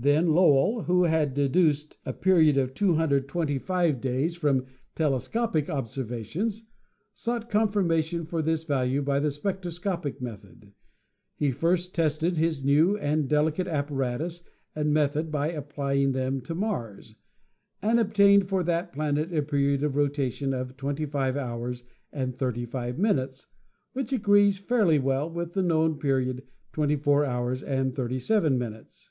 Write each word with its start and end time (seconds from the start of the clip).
Then 0.00 0.28
Lowell, 0.28 0.84
who 0.84 1.02
had 1.06 1.34
deduced 1.34 1.98
a 2.06 2.12
period 2.12 2.56
of 2.56 2.72
225 2.72 4.00
days 4.00 4.36
from 4.36 4.66
telescopic 4.94 5.68
observations, 5.68 6.62
sought 7.14 7.50
confirmation 7.50 8.24
for 8.24 8.40
this 8.40 8.62
value 8.62 9.02
by 9.02 9.18
the 9.18 9.32
spectroscopic 9.32 10.22
method. 10.22 10.72
He 11.34 11.50
first 11.50 11.96
tested 11.96 12.36
his 12.36 12.62
new 12.62 12.96
and 12.96 13.28
delicate 13.28 13.66
apparatus 13.66 14.44
and 14.72 14.94
method 14.94 15.32
by 15.32 15.50
ap 15.50 15.68
plying 15.70 16.12
them 16.12 16.42
to 16.42 16.54
Mars, 16.54 17.16
and 17.82 17.98
obtained 17.98 18.46
for 18.46 18.62
that 18.62 18.92
planet 18.92 19.34
a 19.34 19.42
period 19.42 19.82
of 19.82 19.96
rotation 19.96 20.54
of 20.54 20.76
25 20.76 21.36
hours 21.36 21.82
and 22.12 22.36
35 22.36 23.00
minutes, 23.00 23.48
which 23.94 24.12
agrees 24.12 24.60
fairly 24.60 25.00
well 25.00 25.28
with 25.28 25.54
the 25.54 25.62
known 25.64 25.98
period, 25.98 26.44
24 26.72 27.24
hours 27.24 27.64
and 27.64 27.96
37 27.96 28.56
minutes. 28.56 29.10